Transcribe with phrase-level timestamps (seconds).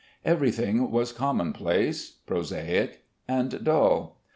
[0.25, 4.17] Everything was commonplace, prosaic, and dull.